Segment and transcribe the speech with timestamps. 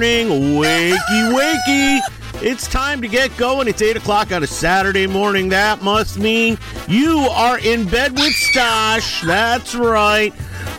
[0.00, 0.96] morning, wakey
[1.34, 2.00] wakey.
[2.42, 3.68] It's time to get going.
[3.68, 5.50] It's 8 o'clock on a Saturday morning.
[5.50, 6.56] That must mean
[6.88, 9.26] you are in bed with Stosh.
[9.26, 10.32] That's right.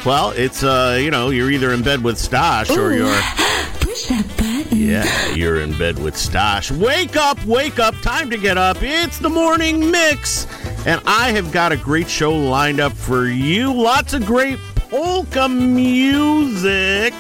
[0.08, 3.22] Well, it's, uh, you know, you're either in bed with Stosh or Ooh, you're.
[3.80, 4.76] Push that button.
[4.76, 6.72] Yeah, you're in bed with Stosh.
[6.76, 7.94] Wake up, wake up.
[8.02, 8.78] Time to get up.
[8.82, 10.48] It's the morning mix.
[10.88, 13.72] And I have got a great show lined up for you.
[13.72, 14.58] Lots of great
[14.90, 17.11] polka music.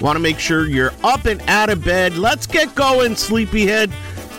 [0.00, 2.18] Want to make sure you're up and out of bed.
[2.18, 3.90] Let's get going, sleepyhead.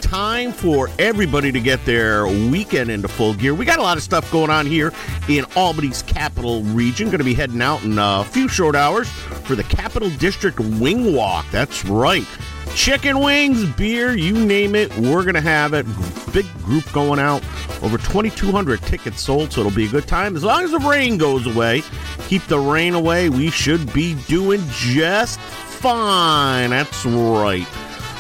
[0.02, 3.56] Time for everybody to get their weekend into full gear.
[3.56, 4.94] We got a lot of stuff going on here
[5.28, 7.08] in Albany's capital region.
[7.08, 11.14] Going to be heading out in a few short hours for the Capital District Wing
[11.14, 11.46] Walk.
[11.52, 12.28] That's right.
[12.78, 15.84] Chicken wings, beer, you name it, we're going to have it.
[16.32, 17.44] Big group going out.
[17.82, 20.36] Over 2,200 tickets sold, so it'll be a good time.
[20.36, 21.82] As long as the rain goes away,
[22.28, 26.70] keep the rain away, we should be doing just fine.
[26.70, 27.68] That's right.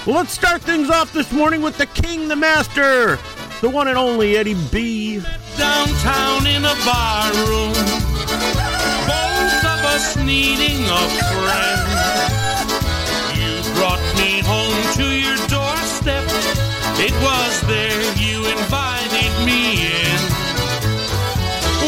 [0.07, 3.19] Well, let's start things off this morning with the king, the master,
[3.61, 5.21] the one and only Eddie B.
[5.55, 7.73] downtown in a bar room.
[9.05, 12.16] Both of us needing a friend.
[14.17, 16.25] Me home to your doorstep.
[16.99, 20.19] It was there you invited me in.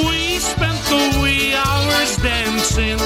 [0.07, 3.00] We spent the wee hours dancing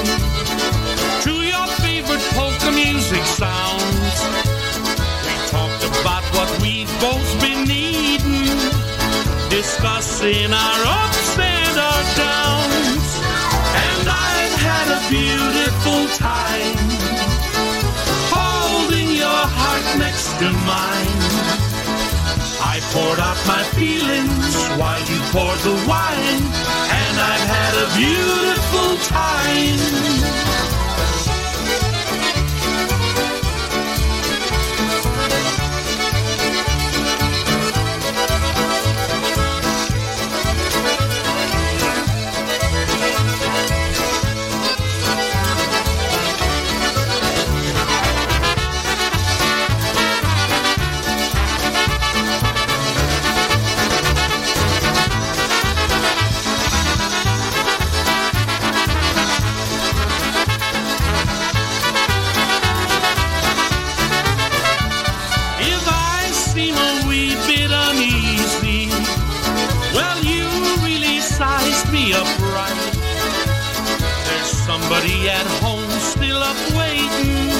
[1.24, 4.18] to your favorite polka music sounds.
[5.26, 8.04] We talked about what we've both been needing
[9.48, 13.08] discussing our ups and our downs.
[13.86, 16.53] And I've had a beautiful time
[19.98, 21.20] next to mine.
[22.60, 26.42] I poured out my feelings while you poured the wine,
[27.00, 30.83] and I've had a beautiful time.
[72.04, 72.12] Me.
[74.28, 77.50] There's somebody at home still up waiting,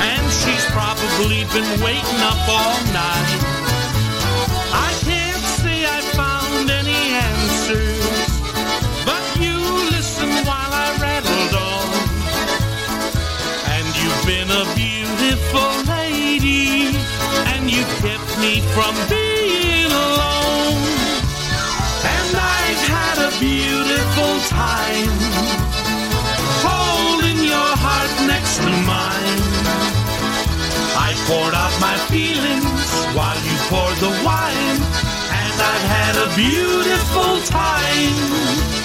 [0.00, 3.57] and she's probably been waiting up all night.
[24.48, 25.12] Time
[26.64, 29.40] holding your heart next to mine.
[30.96, 34.80] I poured out my feelings while you poured the wine,
[35.42, 38.77] and I've had a beautiful time.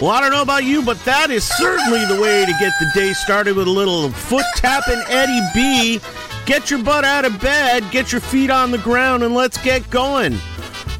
[0.00, 2.88] Well, I don't know about you, but that is certainly the way to get the
[2.94, 6.00] day started with a little foot tapping Eddie B.
[6.46, 9.90] Get your butt out of bed, get your feet on the ground, and let's get
[9.90, 10.38] going.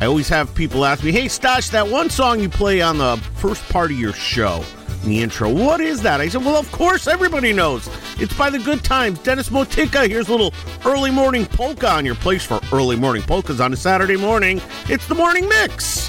[0.01, 3.19] I always have people ask me, hey, Stash, that one song you play on the
[3.37, 4.65] first part of your show,
[5.05, 6.21] in the intro, what is that?
[6.21, 7.89] I said, well, of course, everybody knows.
[8.19, 9.21] It's by the good times.
[9.21, 10.53] Dennis Motika, here's a little
[10.85, 14.61] early morning polka on your place for early morning polkas on a Saturday morning.
[14.89, 16.08] It's the morning mix.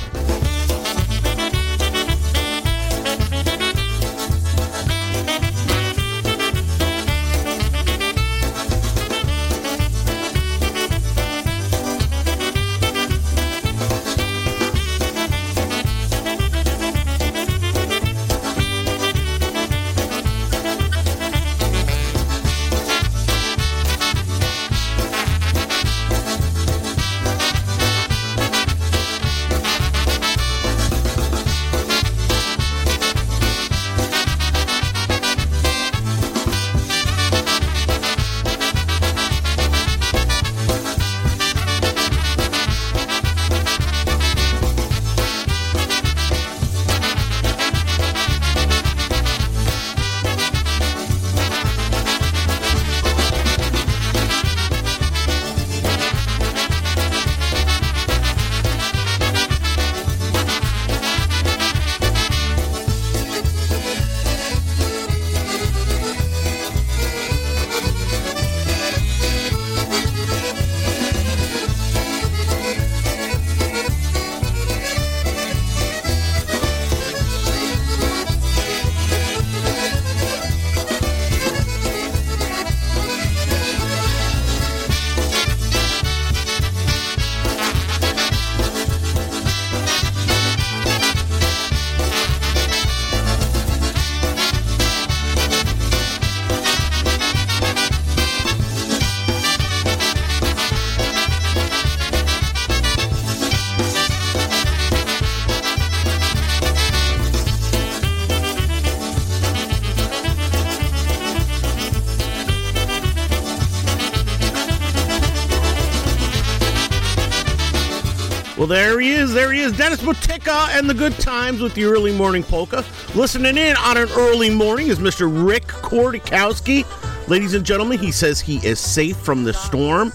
[119.29, 119.35] Is.
[119.35, 119.77] There he is.
[119.77, 122.83] Dennis Botica and the good times with the early morning polka.
[123.15, 125.29] Listening in on an early morning is Mr.
[125.47, 126.85] Rick Kordakowski.
[127.27, 130.11] Ladies and gentlemen, he says he is safe from the storm.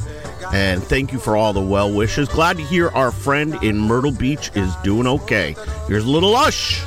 [0.52, 2.28] And thank you for all the well wishes.
[2.28, 5.56] Glad to hear our friend in Myrtle Beach is doing okay.
[5.88, 6.82] Here's a little Lush.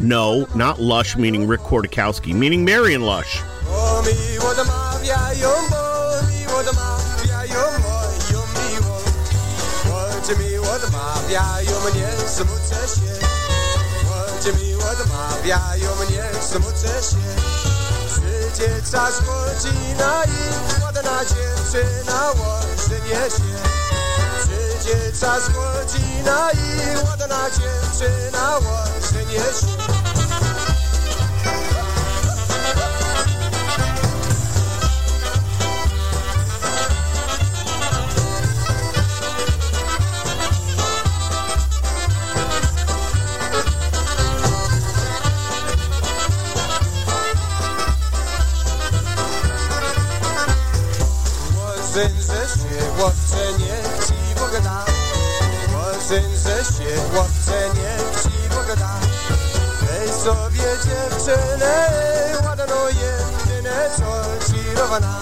[0.00, 3.40] No, not Lush, meaning Rick Kordakowski, meaning Marion Lush.
[10.88, 13.26] odmawiają mnie, smucę się.
[14.08, 17.16] Ludzie mi odmawiają mnie, smucę się.
[18.06, 23.58] Przyjdzie czas, godzina i ładna dziewczyna łączy nie się.
[24.38, 29.78] Przyjdzie czas, godzina i ładna dziewczyna łączy nie się.
[52.98, 54.84] Chłopcze niech ci Bóg da
[56.08, 56.30] Syn
[56.74, 58.94] się, chłopcze niech ci Bóg da
[59.82, 61.86] Weź sobie dziewczynę
[62.44, 65.20] ładną jedyne co ci rowana.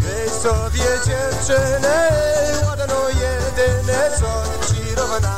[0.00, 2.08] Weź sobie dziewczynę
[2.66, 5.36] ładną jedyne co ci rowana.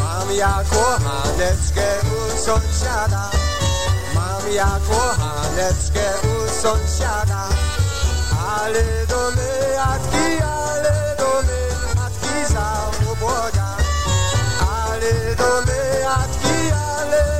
[0.00, 3.30] Mam ja kochaneczkę u sąsiada.
[4.14, 7.69] Mam ja kochaneczkę u sąsiada
[8.50, 11.60] ale do my matki, ale do my
[11.96, 12.66] matki za
[13.12, 13.68] ubłoga.
[14.60, 17.39] Ale do my matki, ale do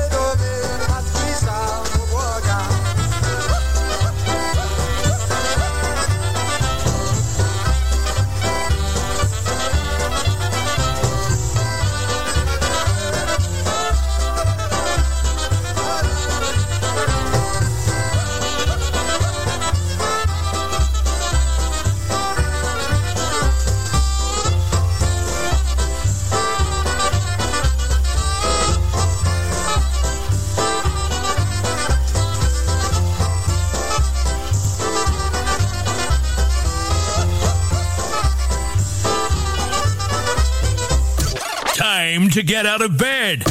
[42.51, 43.45] get out of bed.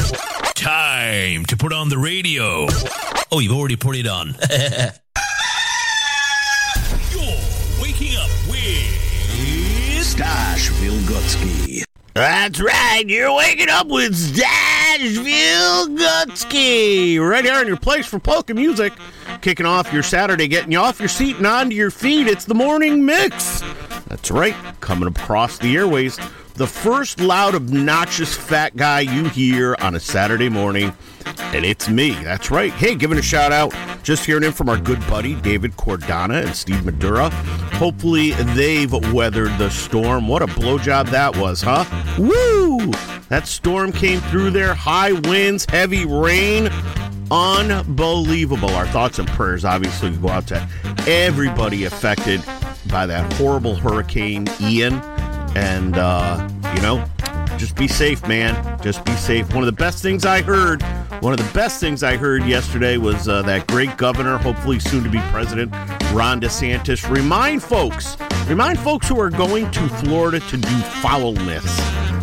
[0.53, 2.67] Time to put on the radio.
[3.31, 4.27] Oh, you've already put it on.
[7.09, 7.33] You're
[7.81, 11.81] waking up with Stash Wilgocki.
[12.13, 13.03] That's right.
[13.07, 16.47] You're waking up with Stash Wilgocki.
[17.19, 18.93] Right here in your place for polka music.
[19.41, 22.27] Kicking off your Saturday, getting you off your seat and onto your feet.
[22.27, 23.61] It's the morning mix.
[24.09, 24.55] That's right.
[24.79, 26.19] Coming across the airways.
[26.55, 30.93] The first loud, obnoxious fat guy you hear on a Saturday morning.
[31.53, 32.11] And it's me.
[32.23, 32.71] That's right.
[32.71, 33.73] Hey, giving a shout out.
[34.03, 37.29] Just hearing in from our good buddy David Cordana and Steve Madura.
[37.75, 40.27] Hopefully they've weathered the storm.
[40.27, 41.85] What a blowjob that was, huh?
[42.17, 42.91] Woo!
[43.29, 44.73] That storm came through there.
[44.73, 46.69] High winds, heavy rain.
[47.31, 48.69] Unbelievable.
[48.71, 50.67] Our thoughts and prayers obviously go out to
[51.07, 52.43] everybody affected
[52.89, 55.01] by that horrible hurricane Ian.
[55.55, 57.03] And, uh, you know,
[57.57, 58.79] just be safe, man.
[58.81, 59.53] Just be safe.
[59.53, 60.81] One of the best things I heard,
[61.21, 65.03] one of the best things I heard yesterday was uh, that great governor, hopefully soon
[65.03, 65.71] to be president,
[66.11, 68.17] Ron DeSantis, remind folks,
[68.47, 71.77] remind folks who are going to Florida to do foulness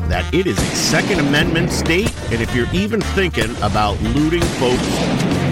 [0.08, 2.12] that it is a Second Amendment state.
[2.32, 4.86] And if you're even thinking about looting folks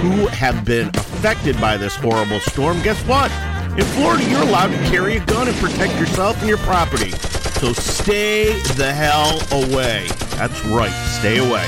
[0.00, 3.30] who have been affected by this horrible storm, guess what?
[3.78, 7.12] In Florida, you're allowed to carry a gun and protect yourself and your property.
[7.60, 10.08] So stay the hell away.
[10.36, 11.66] That's right, stay away.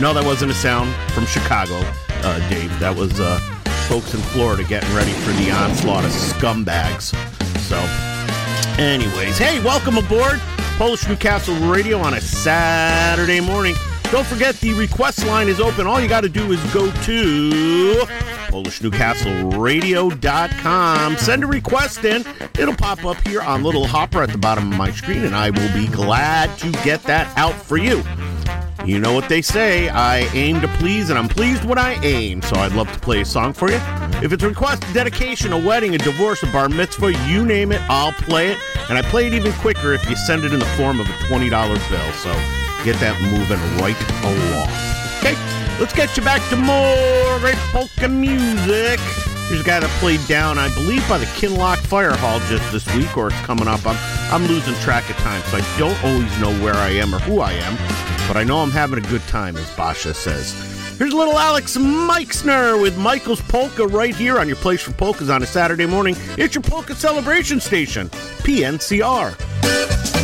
[0.00, 1.82] No, that wasn't a sound from Chicago,
[2.22, 2.76] uh, Dave.
[2.80, 3.38] That was uh,
[3.88, 7.14] folks in Florida getting ready for the onslaught of scumbags.
[7.60, 7.76] So,
[8.82, 10.40] anyways, hey, welcome aboard
[10.78, 13.74] Polish Newcastle Radio on a Saturday morning.
[14.10, 15.86] Don't forget the request line is open.
[15.86, 18.06] All you got to do is go to
[18.48, 21.16] PolishNewcastleRadio.com.
[21.16, 22.24] Send a request in.
[22.58, 25.50] It'll pop up here on little hopper at the bottom of my screen, and I
[25.50, 28.02] will be glad to get that out for you.
[28.84, 32.42] You know what they say, I aim to please, and I'm pleased when I aim,
[32.42, 33.78] so I'd love to play a song for you.
[34.22, 37.72] If it's a request, a dedication, a wedding, a divorce, a bar mitzvah, you name
[37.72, 38.58] it, I'll play it.
[38.88, 41.12] And I play it even quicker if you send it in the form of a
[41.28, 42.32] $20 bill, so
[42.84, 44.68] get that moving right along.
[45.20, 45.36] Okay,
[45.78, 49.00] let's get you back to more great polka music.
[49.48, 52.86] Here's a guy that played down, I believe, by the Kinlock Fire Hall just this
[52.94, 53.80] week, or it's coming up.
[53.86, 53.96] I'm
[54.30, 57.40] I'm losing track of time, so I don't always know where I am or who
[57.40, 57.76] I am,
[58.28, 60.52] but I know I'm having a good time, as Basha says.
[60.98, 65.42] Here's little Alex Meixner with Michael's Polka right here on your place for polkas on
[65.42, 66.16] a Saturday morning.
[66.36, 68.08] It's your polka celebration station,
[68.42, 70.17] PNCR.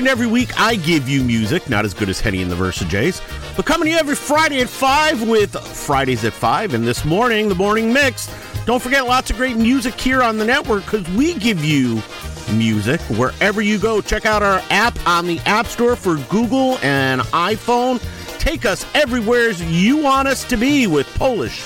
[0.00, 2.86] And every week I give you music, not as good as Kenny and the Versa
[2.86, 3.20] Jays,
[3.54, 7.50] but coming to you every Friday at 5 with Fridays at 5 and this morning,
[7.50, 8.26] the morning mix.
[8.64, 12.02] Don't forget lots of great music here on the network because we give you
[12.50, 14.00] music wherever you go.
[14.00, 18.00] Check out our app on the App Store for Google and iPhone.
[18.38, 21.62] Take us everywhere you want us to be with Polish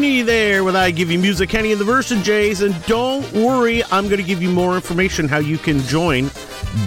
[0.00, 2.62] There with I Give You Music, Kenny and the Versa Jays.
[2.62, 6.30] And don't worry, I'm going to give you more information how you can join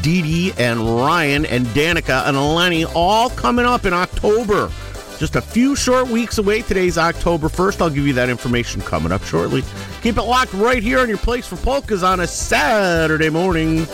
[0.01, 4.71] Dee Dee and Ryan and Danica and Lenny all coming up in October.
[5.19, 6.63] Just a few short weeks away.
[6.63, 7.81] Today's October 1st.
[7.81, 9.63] I'll give you that information coming up shortly.
[10.01, 13.85] Keep it locked right here on your place for polkas on a Saturday morning.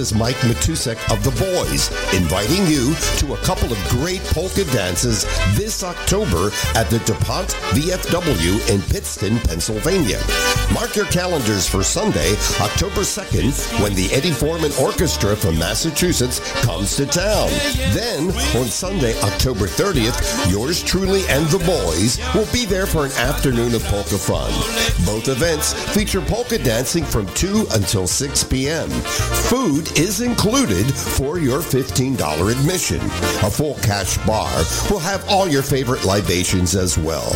[0.00, 5.24] Is Mike Matusek of The Boys, inviting you to a couple of great polka dances
[5.54, 10.18] this October at the DuPont VFW in Pittston, Pennsylvania.
[10.72, 16.96] Mark your calendars for Sunday, October 2nd, when the Eddie Forman Orchestra from Massachusetts comes
[16.96, 17.50] to town.
[17.92, 23.12] Then, on Sunday, October 30th, yours truly and The Boys will be there for an
[23.12, 24.50] afternoon of polka fun.
[25.04, 28.88] Both events feature polka dancing from 2 until 6 p.m.
[28.88, 33.00] Food is included for your $15 admission.
[33.44, 34.50] A full cash bar
[34.88, 37.32] will have all your favorite libations as well.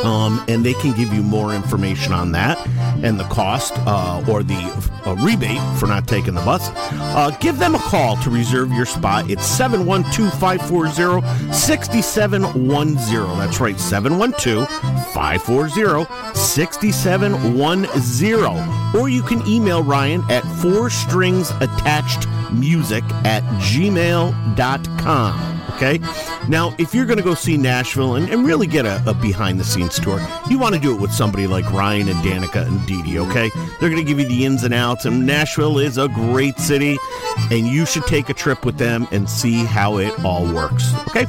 [0.03, 2.57] Um, and they can give you more information on that
[3.03, 4.55] and the cost uh, or the
[5.05, 6.69] uh, rebate for not taking the bus.
[6.73, 9.29] Uh, give them a call to reserve your spot.
[9.29, 13.37] It's 712 540 6710.
[13.37, 14.67] That's right, 712
[15.13, 18.99] 540 6710.
[18.99, 25.58] Or you can email Ryan at four strings attached music at gmail.com.
[25.81, 25.97] Okay.
[26.49, 29.61] Now, if you're going to go see Nashville and, and really get a, a behind
[29.61, 32.85] the scenes tour, you want to do it with somebody like Ryan and Danica and
[32.85, 33.49] Dee Dee, okay?
[33.79, 36.97] They're going to give you the ins and outs, and Nashville is a great city,
[37.49, 41.27] and you should take a trip with them and see how it all works, okay?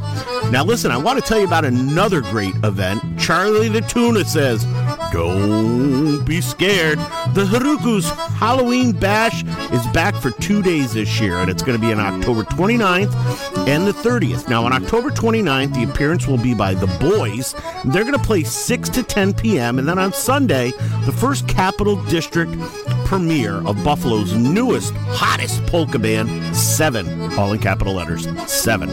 [0.50, 3.00] Now, listen, I want to tell you about another great event.
[3.20, 4.64] Charlie the Tuna says,
[5.12, 6.98] don't be scared.
[7.34, 11.86] The Haruku's Halloween Bash is back for two days this year, and it's going to
[11.86, 14.48] be on October 29th and the 30th.
[14.48, 17.54] Now, on October 29th, the appearance will be by The Boys.
[17.84, 20.72] They're going to play 6 to 10 p.m., and then on Sunday,
[21.04, 22.52] the first Capital District
[23.04, 28.90] premiere of Buffalo's newest, hottest polka band, Seven, all in capital letters, Seven.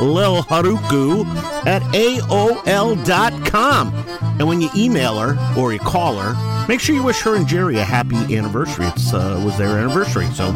[0.00, 1.24] Lil Haruku
[1.66, 3.92] at AOL.com.
[4.38, 6.34] And when you email her or you call her,
[6.68, 8.86] make sure you wish her and Jerry a happy anniversary.
[8.86, 10.26] It's uh, was their anniversary.
[10.26, 10.52] So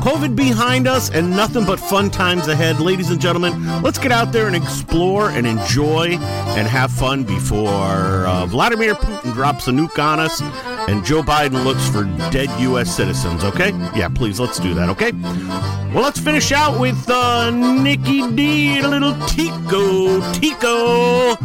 [0.00, 2.80] COVID behind us and nothing but fun times ahead.
[2.80, 7.68] Ladies and gentlemen, let's get out there and explore and enjoy and have fun before
[7.68, 10.40] uh, Vladimir Putin drops a nuke on us
[10.90, 12.94] and Joe Biden looks for dead U.S.
[12.94, 13.70] citizens, okay?
[13.94, 15.12] Yeah, please, let's do that, okay?
[15.92, 21.36] Well, let's finish out with uh, Nikki D, little Tico, Tico.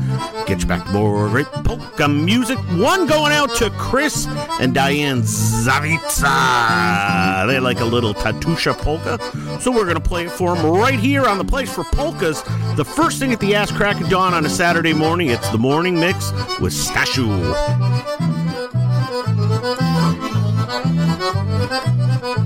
[0.48, 2.58] Get you back to more great polka music.
[2.78, 4.26] One going out to Chris
[4.60, 6.26] and Diane Zavitsa.
[7.48, 9.20] They like a little Tatusha polka,
[9.62, 12.42] so we're going to play it for them right here on the place for polkas.
[12.76, 15.60] The first thing at the ass crack of dawn on a Saturday morning, it's the
[15.60, 18.25] morning mix with Stashu.
[22.26, 22.38] Come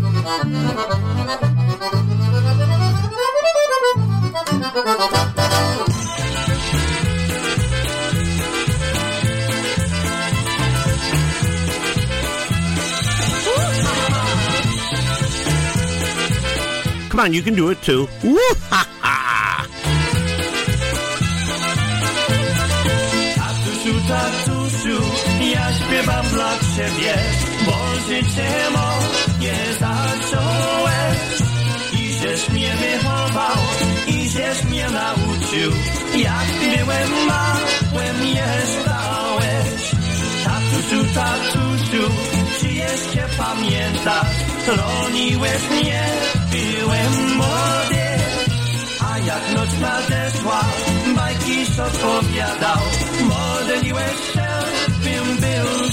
[17.18, 18.10] on, you can do it too.
[18.22, 18.38] Woo
[18.70, 19.66] ha ha!
[23.36, 25.02] Tatusiu, tatusiu,
[25.54, 27.16] ja śpiewam dla ciebie,
[27.66, 28.70] bo życie
[29.80, 31.20] zacząłeś.
[31.94, 33.58] I żeś mnie wychował,
[34.08, 35.72] i żeś mnie nauczył,
[36.16, 38.48] jak byłem małym je
[38.82, 39.92] stałeś.
[40.44, 42.14] Tatusiu, tatusiu,
[42.60, 46.04] czy jeszcze pamiętasz, chroniłeś mnie,
[46.52, 48.10] byłem młody.
[49.12, 50.62] A jak noc nadeszła,
[51.16, 52.82] bajki opowiadał,
[53.22, 54.50] modliłeś się,
[55.04, 55.90] bym był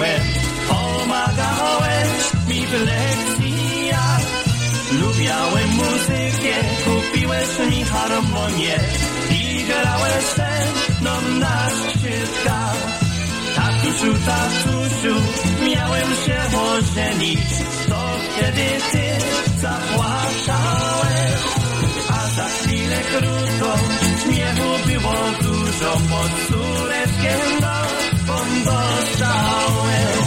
[0.00, 0.20] przyszłem.
[0.68, 2.08] Pomagałeś
[2.48, 4.20] mi w lekcjach.
[5.00, 8.78] Lubiałem muzykę, kupiłeś mi harmonię.
[9.30, 10.50] I grałeś ze
[11.00, 13.00] mną na skrzypkach.
[13.56, 15.14] Tatusiu, tatusiu,
[15.64, 17.40] miałem się ożenić.
[17.88, 19.06] To kiedy ty
[19.60, 21.40] zapłakałeś.
[22.08, 23.78] A za chwilę krótką
[24.22, 25.92] śmiechu było dużo.
[25.92, 27.89] Pod córeczkiem nową
[28.64, 30.19] dostałem.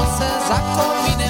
[0.00, 1.29] Cykające za kominem.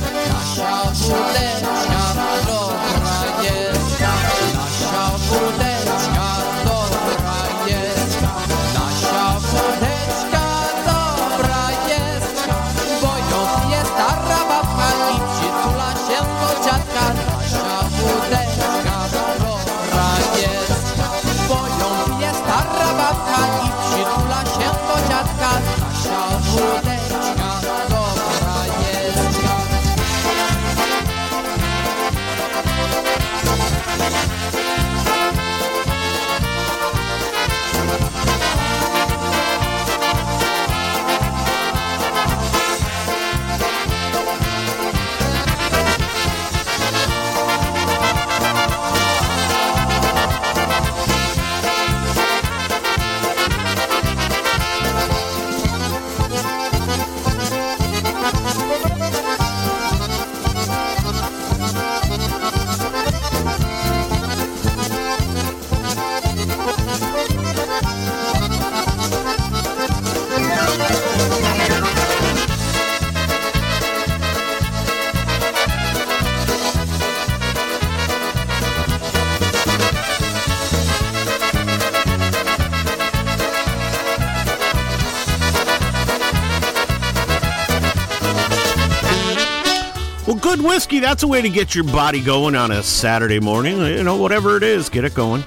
[91.00, 93.78] That's a way to get your body going on a Saturday morning.
[93.78, 95.42] You know, whatever it is, get it going.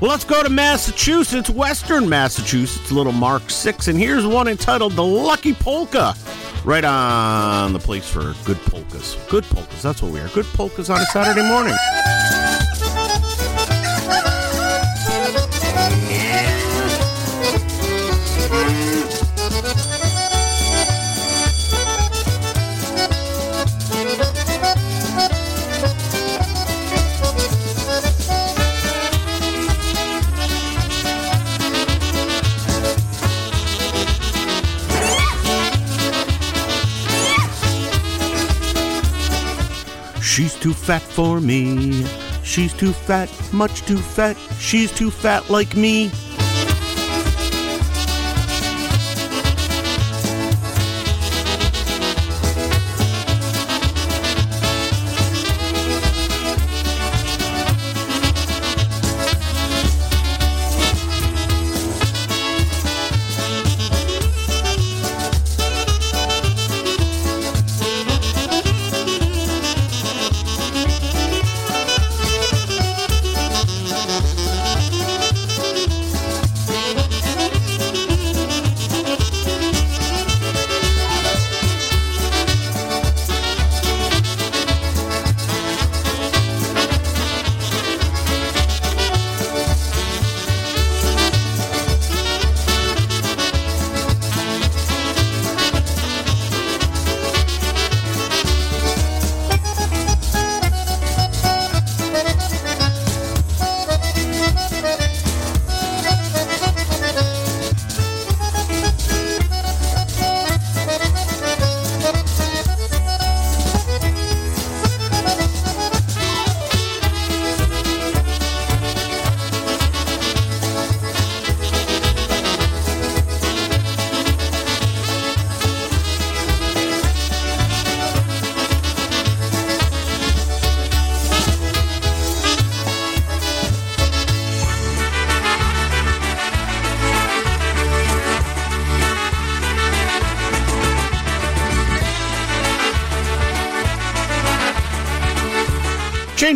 [0.00, 5.02] Well, let's go to Massachusetts, Western Massachusetts, little Mark 6, and here's one entitled The
[5.02, 6.14] Lucky Polka.
[6.64, 9.16] Right on the place for good polkas.
[9.28, 10.28] Good polkas, that's what we are.
[10.28, 11.74] Good polkas on a Saturday morning.
[40.88, 42.02] Fat for me.
[42.44, 44.38] She's too fat, much too fat.
[44.58, 46.10] She's too fat like me.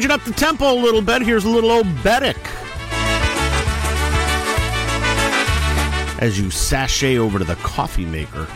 [0.03, 2.35] Changing up the tempo a little bit, here's a little old oberek.
[6.19, 8.49] As you sashay over to the coffee maker.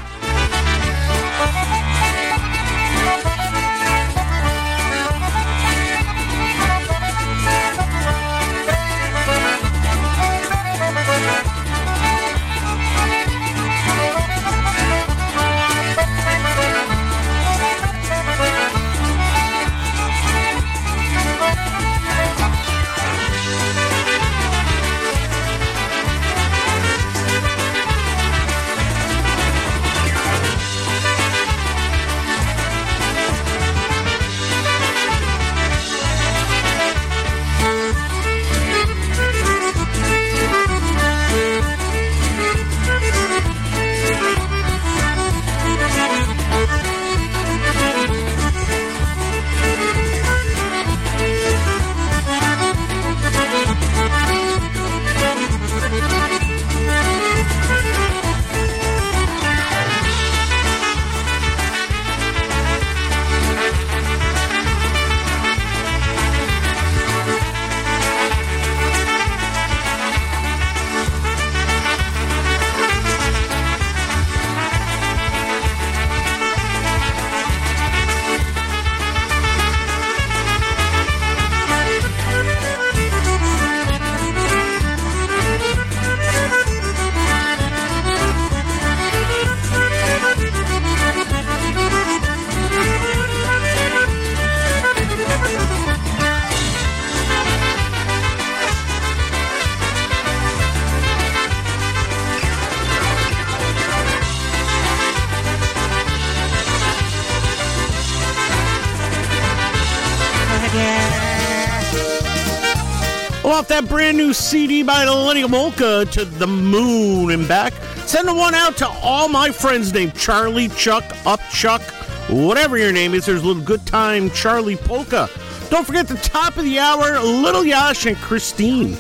[113.57, 117.73] Off that brand new CD by the Lenny Gomulka to the moon and back.
[118.05, 121.81] Sending one out to all my friends named Charlie, Chuck, Up Chuck,
[122.29, 123.25] whatever your name is.
[123.25, 125.31] There's a little good time, Charlie Polka.
[125.71, 128.95] Don't forget the top of the hour, Little Yash and Christine.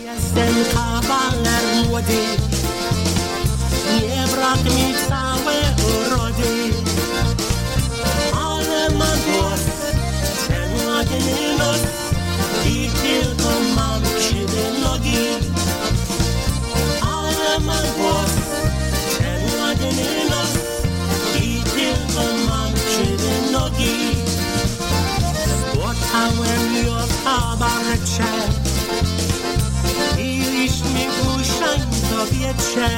[27.97, 28.23] rzecze
[30.19, 31.07] i liść mi
[32.11, 32.89] do wietrze.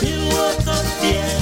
[0.00, 1.39] Było to wiele.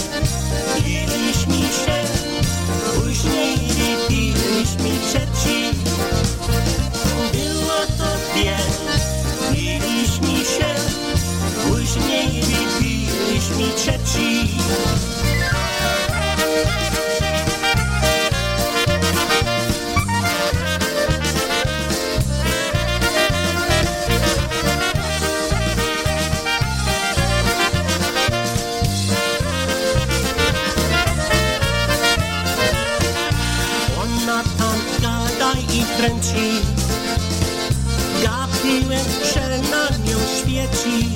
[38.22, 41.09] Gapiłem się na nią świeci.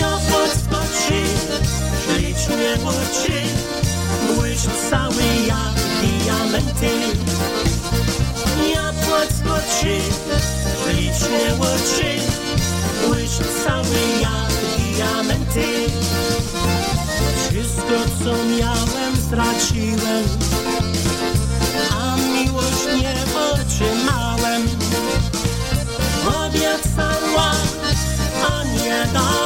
[0.00, 1.22] Ja podskoczy,
[2.04, 3.32] ślicznie oczy,
[4.34, 6.90] błyszcz cały jak diamenty.
[8.74, 9.98] Ja podskoczy,
[10.84, 12.10] ślicznie oczy,
[13.06, 14.52] błyszcz cały jak
[14.94, 15.66] diamenty.
[17.48, 20.24] Wszystko co miałem straciłem,
[29.06, 29.43] nie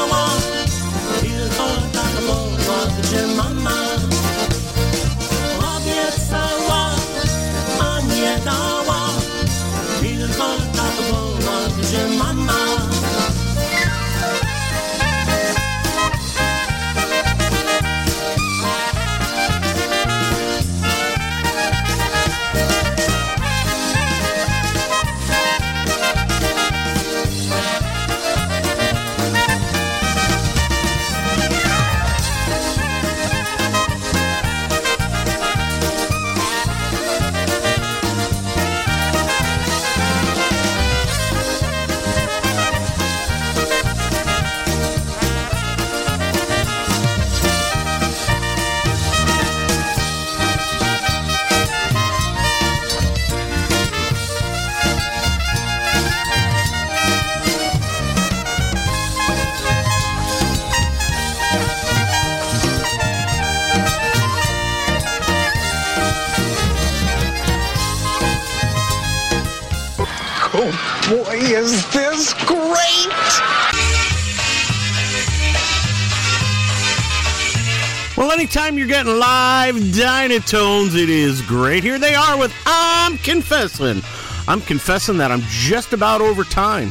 [78.48, 81.84] anytime you're getting live Dynatones, it is great.
[81.84, 84.00] Here they are with I'm Confessing.
[84.48, 86.90] I'm confessing that I'm just about over time.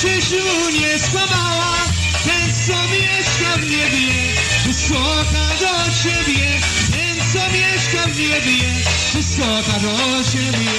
[0.00, 1.76] Czyś mu nie skłamała,
[2.24, 6.60] ten co mieszka w niebie, wysoka do ciebie,
[6.92, 8.74] ten co mieszka w niebie,
[9.14, 10.70] wysoka do ciebie.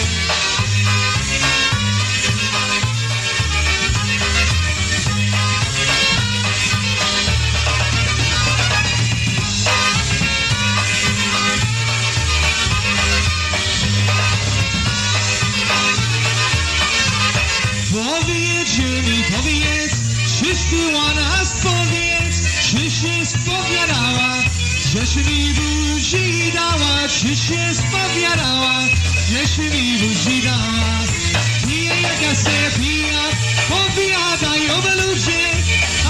[17.93, 19.93] Powiedz mi, powiedz,
[20.39, 22.08] czyś była nas powiedz,
[22.69, 24.35] czy się spowiadała,
[24.93, 28.79] żeś mi buzi dała, czy się spowiadała,
[29.31, 30.99] żeś mi buzi dała.
[31.67, 33.23] Pije jaka se pija,
[33.69, 35.49] powiadają ludzie,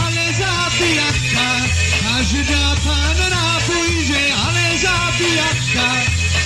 [0.05, 1.49] ale za pijaka,
[2.03, 5.87] każda panna pójdzie, ale za pijaka,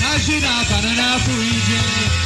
[0.01, 2.22] każda panna pójdzie.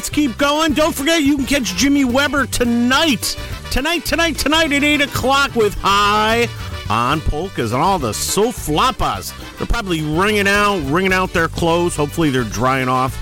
[0.00, 0.72] Let's keep going.
[0.72, 3.36] Don't forget, you can catch Jimmy Weber tonight.
[3.70, 6.48] Tonight, tonight, tonight at 8 o'clock with High
[6.88, 9.34] on Polkas and all the soflapas.
[9.58, 11.96] They're probably wringing out, wringing out their clothes.
[11.96, 13.14] Hopefully, they're drying off.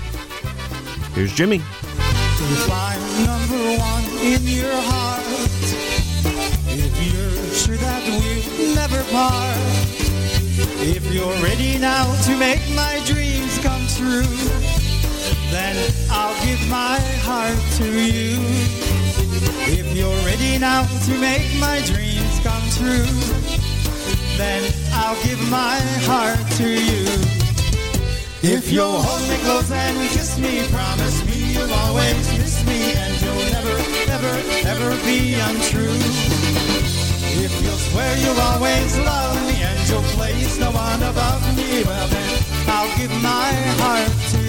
[1.15, 1.61] Here's Jimmy.
[10.81, 14.78] if you're ready now to make my dreams come true,
[15.51, 15.75] then
[16.09, 18.37] I'll give my heart to you.
[19.71, 23.09] If you're ready now to make my dreams come true,
[24.37, 27.05] then I'll give my heart to you.
[28.41, 33.21] If you'll hold me close and kiss me, promise me you'll always miss me and
[33.21, 33.75] you'll never,
[34.15, 34.33] ever,
[34.63, 35.99] ever be untrue.
[37.41, 42.07] If you'll swear you'll always love me and you'll place no one above me, well
[42.07, 44.48] then I'll give my heart to you.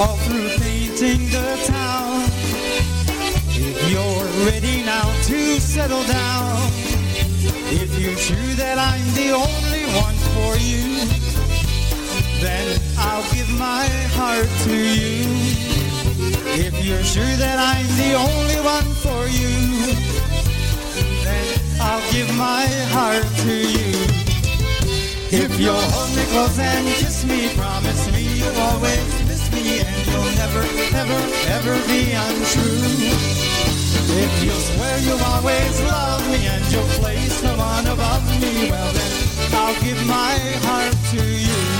[0.00, 2.22] All through painting the town.
[3.50, 6.70] If you're ready now to settle down,
[7.72, 9.67] if you're sure that I'm the only
[10.38, 10.86] for you,
[12.40, 12.66] then
[12.96, 13.86] I'll give my
[14.18, 15.26] heart to you.
[16.66, 19.54] If you're sure that I'm the only one for you,
[21.26, 21.46] then
[21.80, 23.90] I'll give my heart to you.
[25.30, 29.96] If you'll hold me close and kiss me, promise me you'll always miss me and
[30.08, 30.62] you'll never,
[31.02, 31.20] ever,
[31.56, 33.28] ever be untrue.
[34.24, 38.97] If you'll swear you'll always love me and you'll place no one above me, well
[39.68, 41.77] I'll give my heart to you.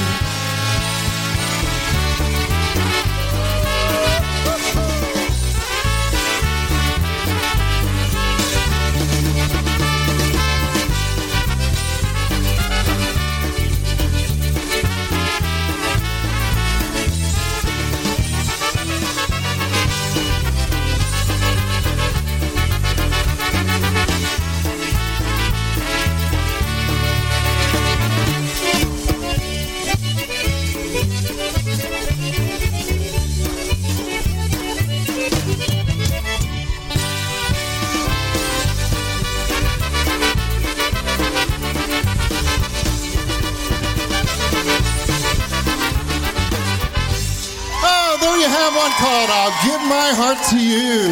[49.18, 51.08] Called I'll Give My Heart to You.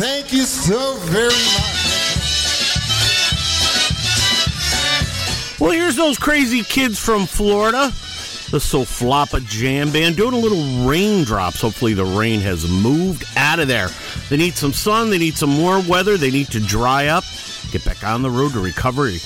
[0.00, 1.70] Thank you so very much.
[5.60, 7.92] Well, here's those crazy kids from Florida,
[8.50, 11.60] the Soflapa Jam Band, doing a little raindrops.
[11.60, 13.90] Hopefully, the rain has moved out of there.
[14.28, 17.24] They need some sun, they need some more weather, they need to dry up,
[17.70, 19.20] get back on the road to recovery.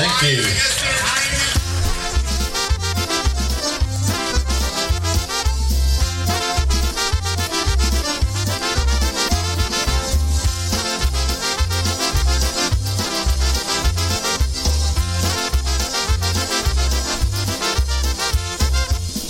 [0.00, 0.44] Thank you.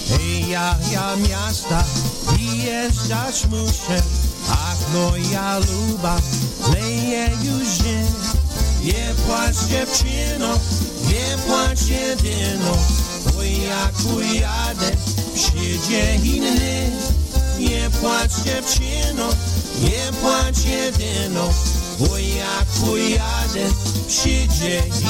[0.09, 1.85] Hej, ja, ja miasta,
[2.37, 4.00] wjeżdżasz muszę,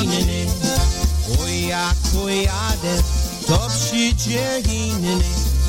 [0.03, 0.47] inny.
[1.41, 3.03] O jak ujadę,
[3.47, 5.19] to przyjdzie inny.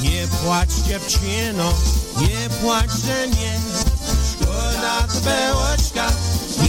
[0.01, 1.73] Nie płacz dziewczyno,
[2.17, 3.59] nie płacz, że nie.
[4.31, 5.07] Szkoda
[5.73, 6.07] oczka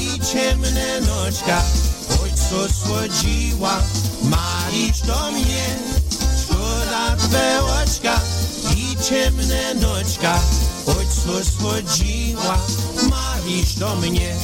[0.01, 1.63] i ciemne noczka.
[2.09, 3.79] Choć co słodziła,
[4.23, 5.77] marisz do mnie.
[6.43, 7.17] Szkoda
[7.83, 8.21] oczka
[8.77, 10.41] i ciemne noczka.
[10.87, 12.59] Choć co słodziła,
[13.11, 14.37] marisz do mnie.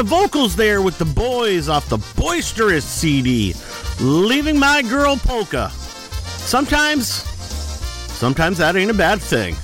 [0.00, 3.52] The vocals there with the boys off the Boisterous CD.
[4.00, 5.68] Leaving my girl polka.
[5.68, 9.54] Sometimes, sometimes that ain't a bad thing.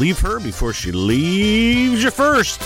[0.00, 2.62] Leave her before she leaves you first.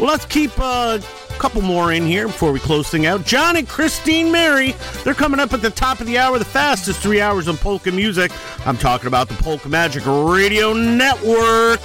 [0.00, 1.02] Well, let's keep a
[1.36, 3.26] couple more in here before we close thing out.
[3.26, 4.74] John and Christine Mary,
[5.04, 7.92] they're coming up at the top of the hour, the fastest three hours of polka
[7.92, 8.32] music.
[8.64, 11.82] I'm talking about the Polka Magic Radio Network.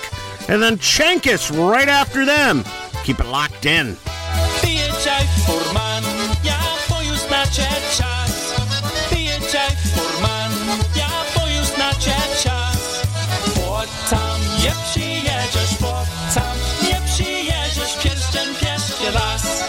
[0.48, 2.64] And then Chenkis right after them.
[3.04, 3.98] Keep it locked in.
[5.18, 6.04] Przyjeżdżaj furman,
[6.44, 6.60] ja
[6.90, 8.32] bo już znacie czas.
[9.10, 10.52] Przyjeżdżaj furman,
[10.96, 12.78] ja bo już znacie czas.
[13.56, 15.94] Bo tam nie przyjedziesz, bo
[16.36, 19.64] tam nie przyjedziesz, pierścień pieszcie las.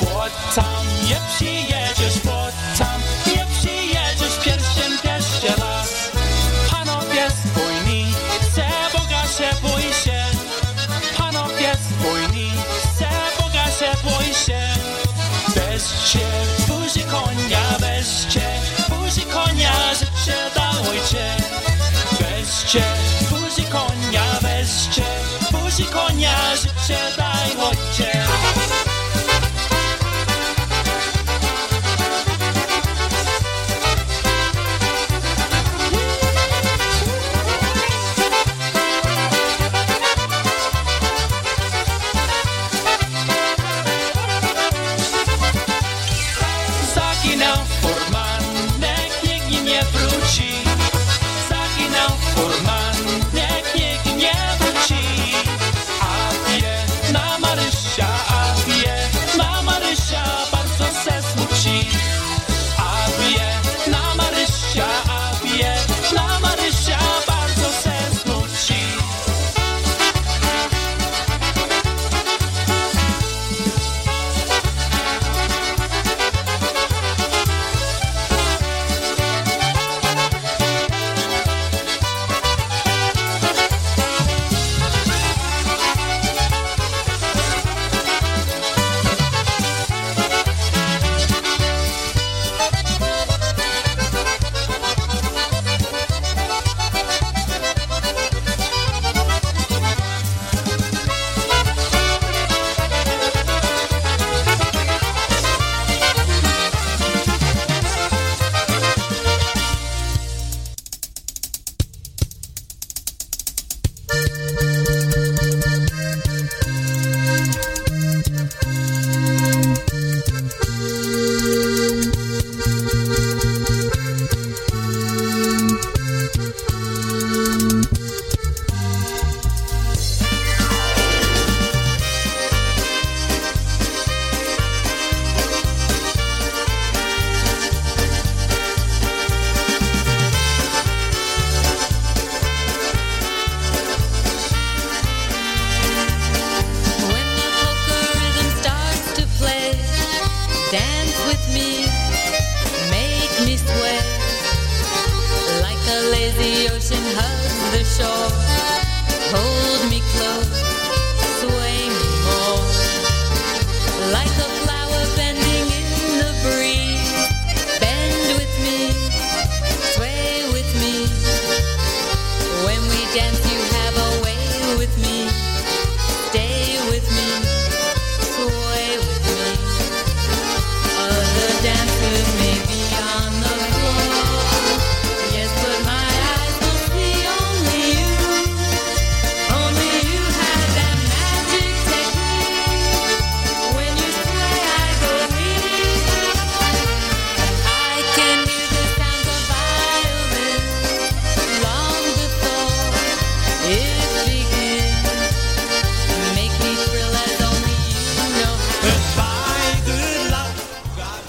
[0.00, 0.24] Bo
[0.54, 1.83] tam nie przyjedziesz,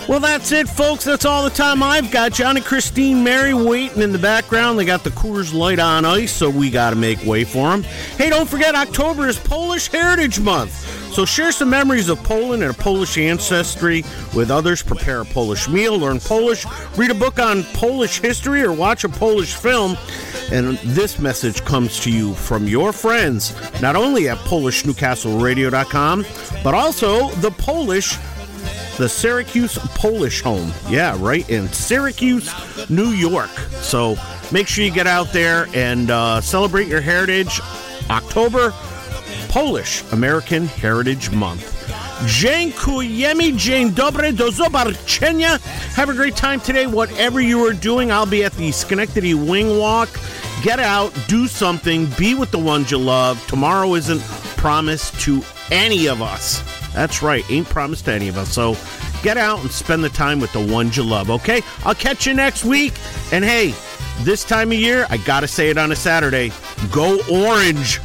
[0.07, 1.03] Well, that's it, folks.
[1.03, 2.31] That's all the time I've got.
[2.31, 4.77] John and Christine Mary waiting in the background.
[4.77, 7.81] They got the Coors Light on ice, so we got to make way for them.
[8.17, 10.73] Hey, don't forget, October is Polish Heritage Month.
[11.11, 14.03] So share some memories of Poland and a Polish ancestry
[14.35, 14.83] with others.
[14.83, 19.09] Prepare a Polish meal, learn Polish, read a book on Polish history, or watch a
[19.09, 19.97] Polish film.
[20.51, 26.25] And this message comes to you from your friends, not only at PolishNewcastleRadio.com,
[26.63, 28.19] but also the Polish
[28.97, 30.71] the Syracuse Polish home.
[30.89, 32.49] Yeah, right in Syracuse,
[32.89, 33.49] New York.
[33.81, 34.15] So
[34.51, 37.59] make sure you get out there and uh, celebrate your heritage.
[38.09, 38.73] October,
[39.49, 41.75] Polish American Heritage Month.
[42.25, 45.59] Dziękujemy, dzień dobry, do zobaczenia.
[45.95, 48.09] Have a great time today, whatever you are doing.
[48.11, 50.09] I'll be at the Schenectady Wing Walk.
[50.63, 53.45] Get out, do something, be with the ones you love.
[53.47, 54.21] Tomorrow isn't
[54.55, 56.63] promised to any of us.
[56.95, 58.51] That's right, ain't promised to any of us.
[58.53, 58.77] So
[59.21, 61.61] get out and spend the time with the ones you love, okay?
[61.83, 62.93] I'll catch you next week.
[63.33, 63.73] And hey,
[64.21, 66.51] this time of year, I gotta say it on a Saturday
[66.91, 67.99] go orange.